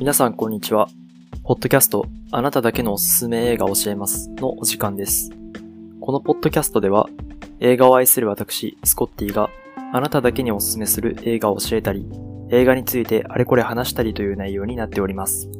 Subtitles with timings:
[0.00, 0.88] 皆さんこんにちは。
[1.44, 5.28] ポッドキャスト、あなただけのおすすめ映画を教えますのお時間です。
[6.00, 7.06] このポッドキャストでは、
[7.58, 9.50] 映画を愛する私、スコッティが、
[9.92, 12.08] あなただけにおすすめする映画を教えたり、
[12.48, 15.50] 映画についてあれこれ話したりという内容になっております。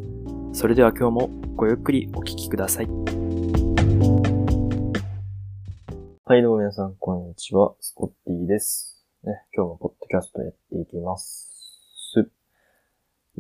[0.54, 2.86] それでは今日もごゆっくりお聞きください。
[6.25, 7.75] はい、どうも皆さん、こんにちは。
[7.80, 9.04] スコッティです。
[9.22, 11.49] ね、今日もポッドキャストやっていきます。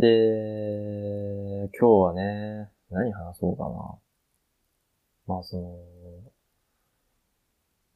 [0.00, 3.98] で、今日はね、何話そうかな。
[5.26, 5.76] まあ、その、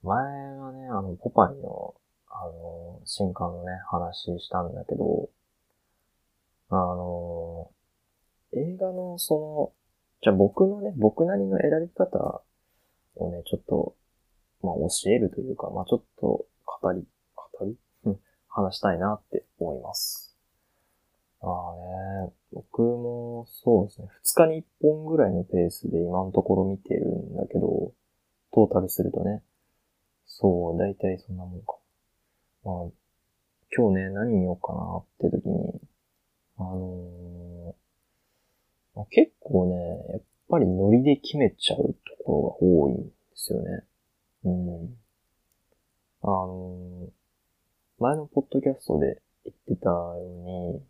[0.03, 0.15] 前
[0.59, 1.95] はね、あの、ポパイの、
[2.29, 5.31] あの、新刊のね、話したんだけど、
[6.69, 7.71] あの、
[8.53, 9.73] 映画のその、
[10.23, 12.43] じゃあ僕のね、僕なりの選び方
[13.17, 13.97] をね、ちょっと、
[14.63, 16.45] まあ教えるというか、まあちょっと
[16.83, 17.79] 語り、語り？
[18.49, 20.24] 話したいなって思います。
[21.47, 27.93] ああね、僕もそうですね、2日に1本ぐらいのペースで今のところ見てるんだけど、
[28.53, 29.43] トータルするとね、
[30.27, 31.77] そう、だいたいそんなもんか。
[32.65, 32.75] まあ、
[33.77, 35.81] 今日ね、何見ようかなって時に、
[36.57, 37.75] あのー
[38.97, 39.77] まあ、結構ね、
[40.13, 43.83] やっぱりノリで決めちゃうところが多いんですよね。
[44.45, 44.97] うん。
[46.23, 47.25] あのー
[48.01, 50.83] 前のポッドキャストで言ってたように、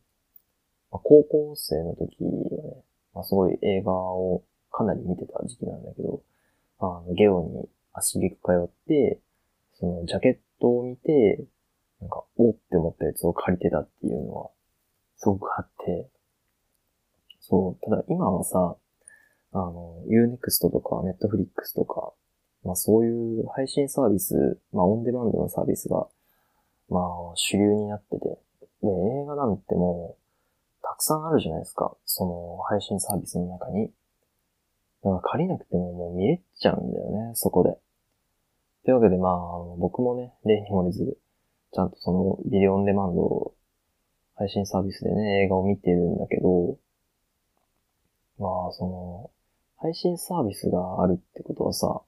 [0.94, 6.22] まあ、高校生の時はね、まあ、すごい映画をかなり見てた時期なんだけど、
[6.78, 9.18] あの、ゲオに足げく通って、
[9.72, 11.44] そのジャケットを見て、
[12.00, 14.50] なんか、おって思ったやつを借りてたっていうのは、
[15.16, 16.08] すごくあって、
[17.40, 18.76] そう、ただ今はさ、
[19.52, 22.12] あの、Unext とか Netflix とか、
[22.64, 26.06] まあそういう配信サービス、まあオンデマンドのサービスが、
[26.88, 28.38] まあ主流になってて、
[28.82, 30.23] で、映画なんてもう、
[30.86, 31.96] たくさんあるじゃないですか。
[32.04, 33.90] その配信サービスの中に。
[35.02, 37.76] だから借りなくてももう見れちゃうんだよね、そこで。
[38.84, 41.16] というわけでまあ、あの僕もね、例に漏れず、
[41.72, 43.54] ちゃんとそのビデオオンデマンド
[44.36, 46.76] 配信サービスでね、映画を見てるんだけど、
[48.38, 49.30] まあ、その、
[49.78, 52.02] 配信サービスがあるってことはさ、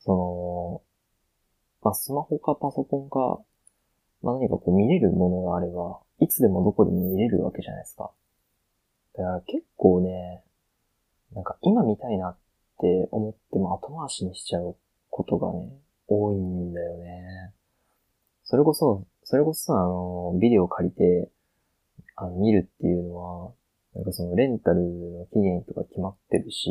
[0.00, 0.82] その、
[1.82, 3.40] まあ、スマホかパソコンか、
[4.22, 8.10] まあ、何かこう見れるものがあれば、いつでもどこでも見れるわけじゃないですか。
[9.16, 10.42] だから結構ね、
[11.32, 12.36] なんか今見たいなっ
[12.80, 14.76] て思っても後回しにしちゃう
[15.10, 15.70] ことがね、
[16.06, 17.52] 多いんだよね。
[18.44, 21.30] それこそ、それこそ、あの、ビデオ借りて、
[22.16, 23.52] あの、見るっていうのは、
[23.94, 26.70] なんかそのレンタルの期限とか決まってるし、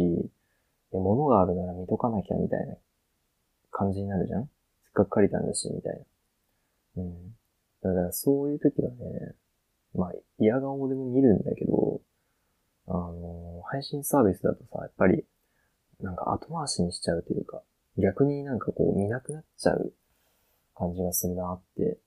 [0.91, 2.75] 物があるなら見とかなきゃみたいな
[3.69, 4.45] 感じになるじゃん？
[4.85, 6.05] せっかく借りたんだし、みたい
[6.95, 7.03] な。
[7.03, 7.36] うん。
[7.83, 9.35] だからそういう時はね、
[9.93, 12.01] まあ、嫌顔でも見るんだけど、
[12.87, 15.25] あの、配信サービスだとさ、やっぱり、
[16.01, 17.61] なんか後回しにしちゃうというか、
[17.97, 19.93] 逆になんかこう見なくなっちゃう
[20.75, 21.97] 感じがするなって、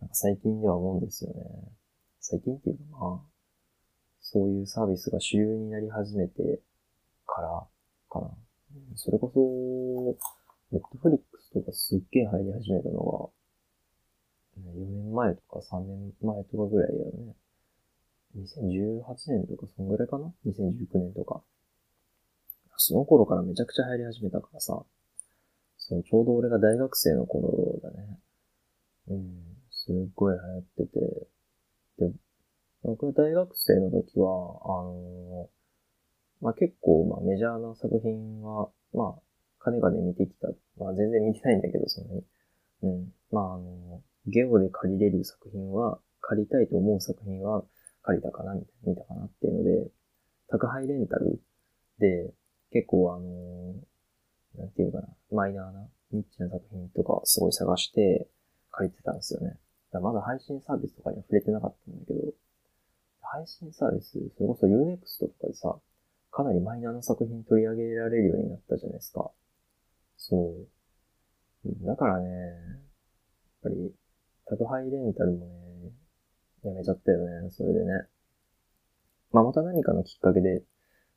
[0.00, 1.36] なんか最近では思うんですよね。
[2.20, 3.28] 最近っていうかまあ、
[4.20, 6.60] そういうサービスが主流になり始めて
[7.26, 7.66] から
[8.10, 8.30] かな。
[8.96, 10.28] それこそ、
[10.72, 13.28] ネットフリックスとかすっげえ入り始めたのが、
[14.74, 17.34] 4年前とか3年前とかぐらいだよね。
[18.36, 19.02] 2018
[19.32, 21.42] 年とかそんぐらいかな ?2019 年とか。
[22.76, 24.84] その頃からめちゃくちゃ入り始めたからさ、
[25.76, 28.18] そう、ちょうど俺が大学生の頃だね。
[29.08, 32.12] うん、すっごい流行ってて、で、
[32.82, 34.28] 僕が大学生の時は、
[34.64, 35.48] あの
[36.40, 39.22] まあ、結構、まあ、メジャーな作品は、まあ、
[39.58, 40.48] 金がで見てきた。
[40.78, 42.22] まあ、全然見てないんだけど、そんなに。
[42.82, 43.12] うん。
[43.32, 47.64] まあ、あの、ゲオで借りれる作品は、借りたいと思う作品は
[48.02, 49.90] 借りたかな、見たかなっていうので、
[50.48, 51.40] 宅配レンタル
[51.98, 52.32] で、
[52.70, 53.74] 結構あの
[54.58, 58.28] なんていうかな、マイナーな、ニッチな作品とかすごい探して
[58.70, 59.58] 借りてたんですよね。
[59.92, 62.20] だまだ配信サービスとかには触れてなかったんだけど、
[63.22, 65.76] 配信サービス、それこそ Unext とかでさ、
[66.30, 69.30] かなりマイナーな作品取り上げられるようになったじゃないですか。
[70.16, 70.54] そ
[71.64, 71.86] う。
[71.86, 72.52] だからね、やっ
[73.62, 73.94] ぱり、
[74.48, 75.92] 宅配レンタルもね、
[76.64, 78.06] やめちゃったよね、それでね。
[79.32, 80.62] まあ、また何かのきっかけで、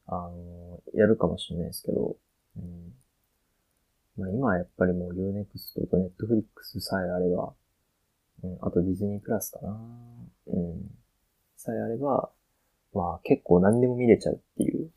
[0.08, 2.18] あのやるかもしれないですけど、
[2.58, 2.94] うん。
[4.18, 7.54] まあ、今はやっぱりもう Unext と Netflix さえあれば、
[8.44, 9.80] うん、あとディズニープラスかな。
[10.48, 10.82] うん。
[11.56, 12.32] さえあれば、
[12.94, 14.92] まあ結構何でも見れちゃうっていう、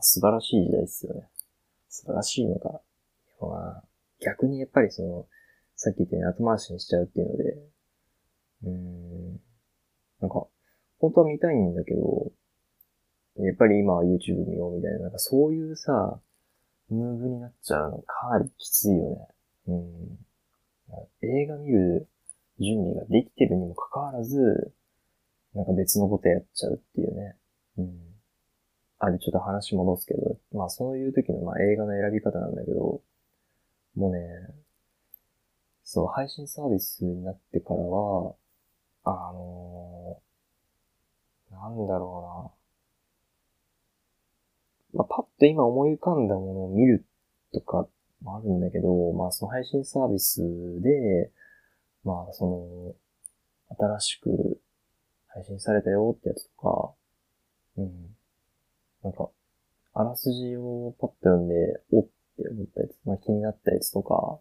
[0.00, 1.28] 素晴らしい時代ですよね。
[1.88, 2.80] 素晴らしいのか。
[3.40, 3.84] まあ、
[4.20, 5.26] 逆にやっぱりその、
[5.76, 7.58] さっき言ったように後回しにしちゃうっていうので、
[8.64, 9.32] うん、
[10.20, 10.46] なんか、
[10.98, 12.32] 本当は見たいんだけど、
[13.38, 16.20] やっぱり今は YouTube 見ようみたいな、なんかそういうさ、
[16.88, 19.28] ムーブになっちゃうのかなりきついよね。
[19.68, 20.18] うん。
[21.22, 22.08] 映画見る
[22.60, 24.72] 準備ができてるにもかかわらず、
[25.54, 27.36] なんか別のことやっちゃうっていうね。
[27.78, 27.98] うん。
[28.98, 33.02] あれちょっと話戻すけど、まあそういう時のまあ映画の選び方なんだけど、
[33.96, 34.20] もうね、
[35.88, 38.34] そう、配信サービスになってからは、
[39.04, 42.50] あのー、なんだろ
[44.92, 44.98] うな。
[44.98, 47.06] まあ、パッと今思い浮かんだものを見る
[47.54, 47.86] とか
[48.20, 50.42] もあるんだけど、まあその配信サービス
[50.82, 51.30] で、
[52.02, 52.96] まあそ
[53.70, 54.60] の、新しく
[55.28, 56.94] 配信されたよってやつとか、
[57.76, 58.16] うん。
[59.04, 59.30] なんか、
[59.94, 61.54] あらすじをパッと読んで、
[61.92, 62.04] おっ
[62.36, 64.40] て思ったやつ、まあ気になったやつとか、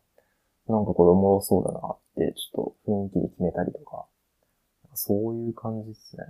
[0.68, 4.06] なんかこれおもろそうだなって、ちょっと雰囲気で決めたりとか、
[4.94, 6.24] そういう感じですね。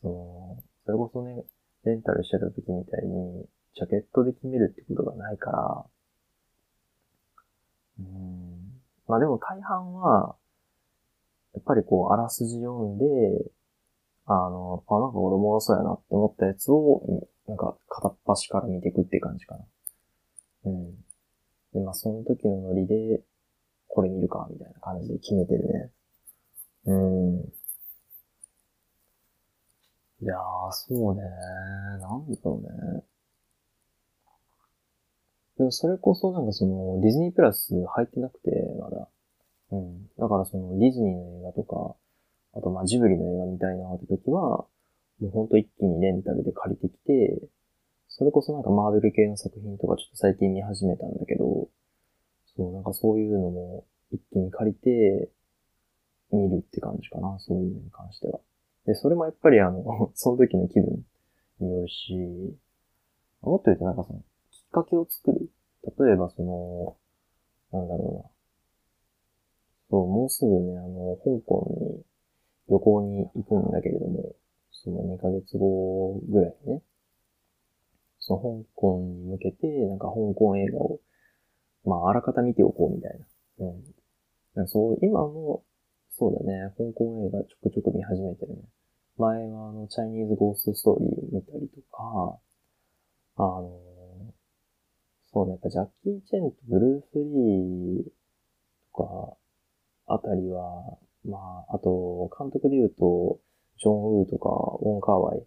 [0.00, 1.44] その、それこそね、
[1.84, 5.86] レンタルしてた時みたいに、ジャケットで決めるってことがないから、
[7.98, 8.80] うん。
[9.06, 10.36] まあでも大半は、
[11.54, 13.04] やっぱりこう、あらすじ読んで、
[14.26, 17.02] あの、あ、なんか俺もろそうやなって思ったやつを、
[17.46, 19.64] なんか片っ端から見ていくって感じかな。
[20.66, 21.05] うん。
[21.72, 23.22] で、まあその時のノリで、
[23.88, 25.90] これ見るか、みたいな感じで決めてるね。
[26.86, 27.52] うん。
[30.22, 33.04] いやー、そうねなんだろうね。
[35.58, 39.08] でもそれこそなんかその、ディズニープラス入ってなくて、まだ。
[39.72, 40.08] うん。
[40.18, 41.96] だからその、ディズニーの映画とか、
[42.54, 44.66] あとまジブリの映画見たいなって時は、
[45.20, 47.40] もうほんと一気にレンタルで借りてきて、
[48.18, 51.68] それこそなんかマーベル系の作品とかちょっと最近見始めたんだけど、
[52.56, 55.28] そう、なんかそういうのも一気に借りて、
[56.32, 58.40] 見るって感じかな、そういうのに関しては。
[58.86, 61.04] で、それもやっぱりあの、 その時の気分
[61.60, 62.56] によるし、
[63.42, 64.20] もっと言うとなんかその、
[64.50, 65.50] きっかけを作る。
[65.98, 66.96] 例えばその、
[67.70, 68.30] なんだろうな。
[69.90, 72.02] そう、もうすぐね、あの、香港に
[72.70, 74.34] 旅行に行くんだけれども、
[74.72, 76.82] その2ヶ月後ぐらいね、
[78.26, 80.98] その香港に向けて、なんか香港映画を、
[81.84, 83.18] まあ、あらかた見ておこうみたい
[83.60, 83.66] な。
[84.56, 84.62] うん。
[84.64, 85.62] んそう、今も、
[86.10, 88.62] そうだね、香港映画ちょくちょく見始めてるね。
[89.16, 92.38] 前はあの、チャイニーズゴーストストーリー見たりとか、
[93.36, 93.70] あの、
[95.32, 98.04] そうね、やっぱジャッキー・チェンとブルース・リー
[98.92, 99.36] とか、
[100.08, 103.38] あたりは、まあ、あと、監督で言うと、
[103.78, 104.48] ジョン・ウーとか、
[104.80, 105.46] ウォン・カーワイ。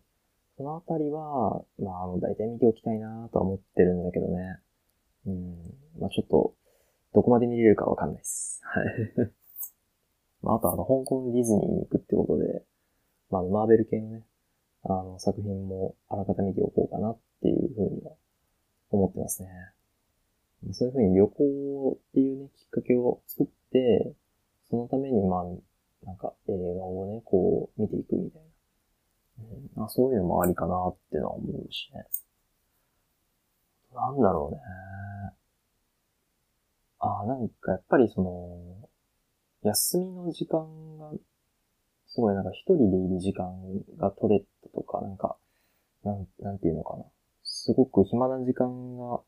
[0.59, 4.59] そのあたりは、まあ、あの、大体見ておきたいなとは思ってるんだけどね。
[5.25, 5.55] うん。
[6.01, 6.53] まあ、ちょっと、
[7.13, 8.59] どこまで見れるかわかんないです。
[8.65, 9.31] はい。
[10.43, 12.65] まあ、あとあの、香港ディズニーに行くってことで、
[13.29, 14.25] まあ、マーベル系のね、
[14.83, 18.11] あの、作品もあらかた見ておこうかなっていうふうには
[18.91, 19.49] 思ってますね。
[20.73, 24.13] そういうふうに旅行っていうね、きっかけを作って、
[24.69, 28.58] そのためにまあ、なんか映画をね、こう見ていくみたいな。
[29.75, 32.05] うん、そういうのもありかなってのは思うしね。
[33.93, 34.61] なんだろうね。
[36.99, 38.89] あ、なんかやっぱりその、
[39.63, 41.11] 休みの時間が、
[42.07, 43.45] すごいなんか一人でいる時間
[43.97, 45.37] が取れたとか、なんか、
[46.03, 47.05] なん、なんていうのかな。
[47.43, 49.21] すごく暇な時間が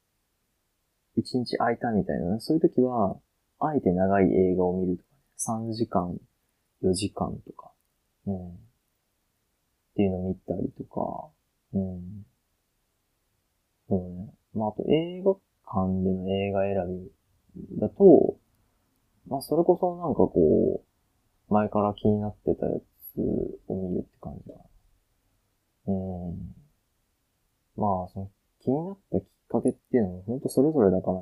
[1.18, 2.40] 一日空いたみたいなね。
[2.40, 3.18] そういう時は、
[3.60, 5.10] あえて長い映画を見るとか、
[5.60, 6.18] ね、3時間、
[6.84, 7.72] 4時間とか、
[8.26, 8.71] うん。
[9.92, 11.30] っていうのを見たりとか、
[11.74, 12.26] うん。
[13.90, 14.34] そうね。
[14.54, 17.02] まあ、あと映画館での映画選
[17.70, 18.38] びだと、
[19.28, 20.84] まあ、それこそなんかこ
[21.50, 22.72] う、前から気になってたや
[23.14, 23.20] つ
[23.68, 24.62] を見るって感じだな。
[25.88, 26.56] うん。
[27.76, 28.32] まあ、その
[28.62, 31.22] 気になったきかけっていうのはほんとそれぞれだから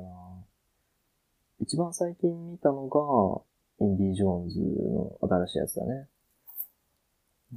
[1.60, 3.42] 一番最近見たのが、
[3.80, 6.08] インディ・ジョーンズの新しいやつだね。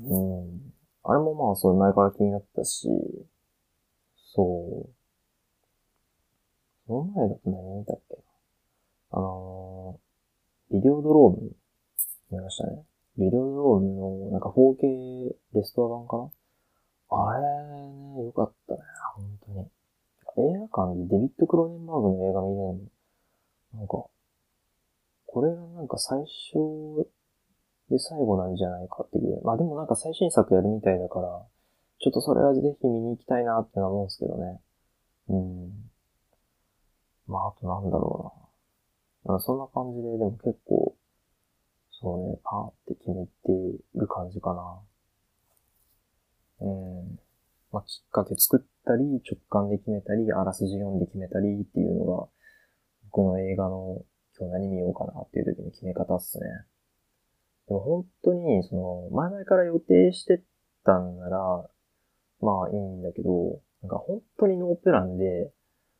[0.03, 0.72] うん。
[1.05, 2.87] あれもまあ、それ前から気になったし、
[4.35, 4.89] そう。
[6.87, 8.17] その前だと何見たっけ
[9.11, 11.51] あのー、ビデオドローム
[12.31, 12.83] 見ましたね。
[13.17, 16.31] ビデオドロームのなんか 4K レストア版かな？
[17.15, 18.79] あれね、よかったね、
[19.15, 19.67] 本当に。
[20.55, 22.73] 映画館でデビッド・クローネンバーグの映画見れる
[23.73, 24.05] の、なんか、
[25.27, 27.07] これがなんか最初
[27.93, 29.41] で最後なんじゃないかっていう。
[29.43, 31.45] まあでもなんか最新作やるみたいだから、
[31.99, 34.59] ちょっとそれはぜひ見に行きたいなって思うんですけどね。
[35.29, 35.71] うん。
[37.27, 38.33] まああとなんだろ
[39.25, 39.33] うな。
[39.33, 40.95] なんかそんな感じで、でも結構、
[42.01, 43.31] そうね、パーって決めて
[43.95, 44.81] る感じかな。
[46.67, 47.19] うん。
[47.71, 52.27] まあ、きっかけ作ったり、直感で決めたり、あらすじ読んで決めたりっていうのが、
[53.11, 54.03] 僕の映画の
[54.37, 56.45] 今日何見ようかなっていう時の決め方っすね。
[57.73, 60.43] でも本当に、その、前々から予定して
[60.85, 61.67] たんなら、
[62.39, 65.51] まあいいんだけど、なんか本当にノープランで、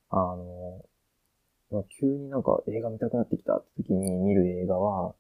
[0.10, 0.86] あの、
[1.72, 5.16] まあ、急になんか映画見たくなってきたって時に見る映画は、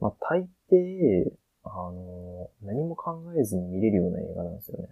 [0.00, 1.30] まあ大抵、
[1.62, 4.88] あの、何も考えずに見れるような映画なんですよね。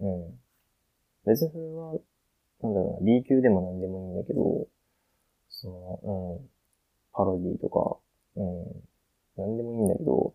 [0.00, 0.40] うん。
[1.24, 1.92] 別にそれは、
[2.62, 4.66] なんだろうな、B 級でも何でもいいんだけど、
[5.48, 5.68] そ
[6.04, 6.50] の、うん、
[7.14, 7.96] パロディとか、
[8.36, 8.89] うん、
[9.40, 10.34] 何でもいいんだけど、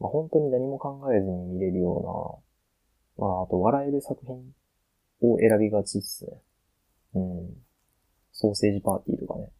[0.00, 2.42] まあ、本当に何も考えずに見れるよ
[3.18, 4.36] うな、まあ、あと笑える作品
[5.22, 6.32] を選びがちっすね。
[7.14, 7.64] うん。
[8.32, 9.50] ソーセージパーティーとかね。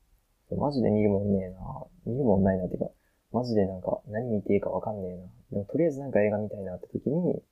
[0.56, 1.58] マジで見るもんねえな。
[2.06, 2.90] 見るもんないなっていうか、
[3.32, 5.22] マジでなんか何見ていいかわかんねえな。
[5.50, 7.42] でもとりあえずなんか映画見たいなって時に、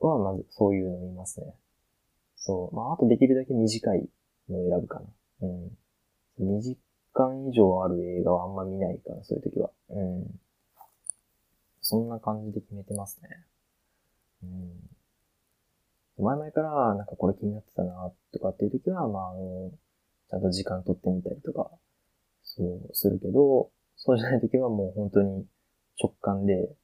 [0.00, 1.54] はまずそういうの見ますね。
[2.36, 2.76] そう。
[2.76, 4.08] まあ、あとできるだけ短い
[4.48, 5.06] のを選ぶかな。
[5.42, 6.58] うん。
[6.58, 6.78] 2時
[7.16, 9.70] 間以上ある映画はあんま見ないから、そういう時は。
[9.90, 10.40] うん。
[11.80, 13.28] そんな感じで決めてますね。
[14.42, 16.24] うん。
[16.24, 19.70] 前々から、なんかこれ気になってたな、とかっていう時は、まあ、あの、
[20.30, 21.70] ちゃんと時間取ってみたりとか、
[22.42, 25.46] そうするけど、そうじゃない時は もう本当に
[26.00, 26.74] 直感で、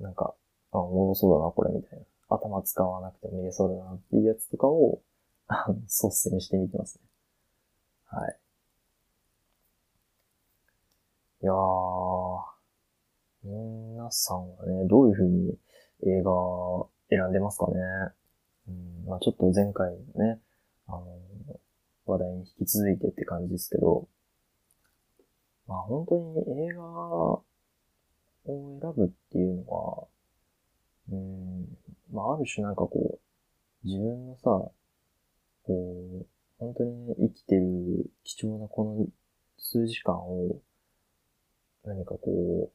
[0.00, 0.34] なんか、
[0.72, 2.04] あ、おもろそうだな、これ、みたいな。
[2.28, 5.02] 頭使わなくても見れそうだなっていうやつとかを、
[5.46, 7.04] あの、率先してみてますね。
[8.06, 8.38] はい。
[11.44, 11.56] いやー、
[13.42, 15.58] 皆さんはね、どういう風に
[16.06, 16.30] 映画
[17.10, 17.74] 選んでますかね？
[18.66, 20.40] うん、まあちょっと前回のね、
[20.88, 21.04] あの、
[22.06, 24.08] 話題に引き続いてって感じですけど、
[25.68, 26.22] まあ本当に
[26.70, 27.44] 映画を
[28.46, 30.06] 選ぶっていうのは、
[31.12, 31.66] うん、
[32.10, 33.18] まあある種なんかこ
[33.84, 34.72] う、自分のさ、こ
[35.68, 36.26] う、
[36.58, 39.06] 本当にね、生きてる貴重なこの
[39.58, 40.56] 数時間を
[41.84, 42.70] 何かこ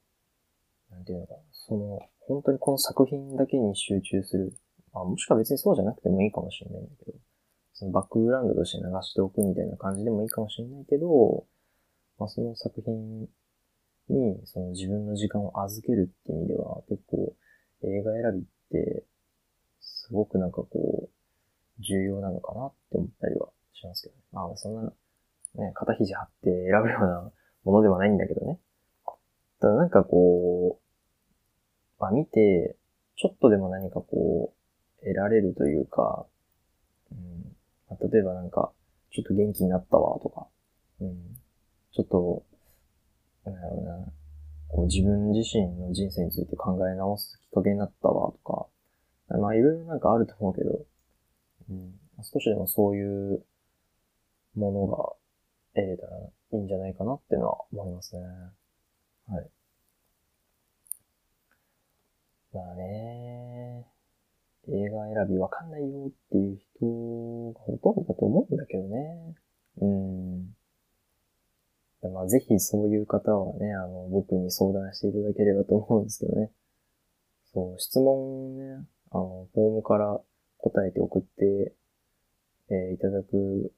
[0.92, 4.54] う、なんていうのかな、その、本当にこの作品だけに集中する。
[4.94, 7.18] まあ、もしくは別にそうじゃなくてもいいかもしれないんだけど、
[7.74, 11.46] そのバックグラウンドとして流しておくみたいな感じでもいいかもしれないけど、
[12.18, 13.22] まあその作品
[14.10, 17.34] に、その自分の時間を預けるっていう意味では、結構
[17.84, 19.06] 映画選びって、
[19.80, 21.10] すごくなんかこう、
[21.82, 24.22] 重要なのかなって思ったりはしますけどね。
[24.34, 24.92] まあそんな、
[25.56, 27.32] ね、肩肘張って選ぶような
[27.64, 28.60] ものではないんだけどね。
[29.60, 32.76] ただなんかこう、まあ見て、
[33.16, 34.54] ちょっとでも何かこ
[35.02, 36.26] う、得られるというか、
[37.12, 37.56] うん、
[37.90, 38.72] まあ、例えばなんか、
[39.12, 40.48] ちょっと元気になったわとか、
[41.02, 41.18] うん、
[41.92, 42.44] ちょっと、
[43.46, 44.14] なんだろうな、
[44.70, 48.68] こう自分自身の人生について考え直すきっかけになったわとか、
[49.38, 50.80] まあいろいろなんかあると思うけど、
[51.70, 53.44] うん、少しでもそういう
[54.56, 54.98] ものが
[55.76, 58.22] 得れたらいいんじゃないかなっていうのは思いますね。
[59.30, 59.50] はい。
[62.52, 63.86] まあね、
[64.68, 69.36] 映画選びわかんないよっていう人がほとんどだと思うんだけどね。
[69.82, 70.56] うん。
[72.12, 76.52] まあぜひそういう方はね、あの、僕に相談していただければと思うんですけどね。
[77.54, 80.20] そう、質問ね、あの、フォームから
[80.58, 81.74] 答えて送って、
[82.70, 83.74] えー、いただく、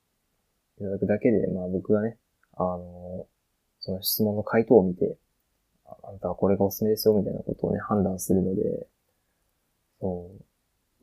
[0.80, 2.18] いただくだけで、まあ僕がね、
[2.56, 3.28] あの、
[3.80, 5.18] その質問の回答を見て、
[6.04, 8.88] あんたはこれがおすすめですよ、みたいなことをね、判断するので、
[10.00, 10.32] そ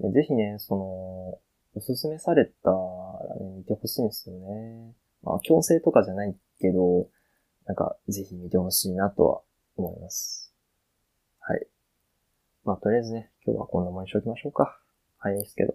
[0.01, 0.03] う。
[0.03, 1.41] でぜひね、その、
[1.75, 4.95] おすすめされたらね、見てほしいんですよね。
[5.23, 7.09] まあ、強制とかじゃないけど、
[7.67, 9.41] なんか、ぜひ見てほしいなとは
[9.77, 10.53] 思います。
[11.41, 11.67] はい。
[12.65, 14.81] まあ、とりあえずね、今日はこんなもんにしときましょうか。
[15.19, 15.75] 早いですけど。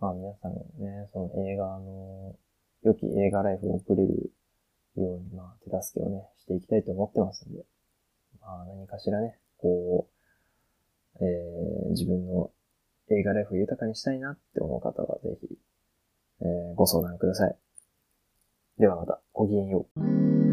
[0.00, 2.36] まあ、皆さんね、その映画の、
[2.82, 4.30] 良き映画ライフを送れる
[5.00, 7.64] ように、まあ、手助けをね、していきたいと思ってますんで、
[8.40, 10.08] まあ、何かしらね、こ
[11.20, 12.50] う、えー、自分の
[13.10, 15.48] 映画ライフを豊かにしたいなって思う方はぜひ、
[16.42, 17.56] えー、ご相談ください。
[18.78, 20.45] ではまた、ごきげんよう。